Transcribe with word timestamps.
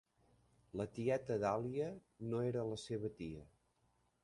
La 0.81 0.87
tieta 0.95 1.37
Dàlia 1.43 1.91
no 2.33 2.41
era 2.47 2.65
la 2.73 2.81
seva 2.87 3.15
tia. 3.23 3.47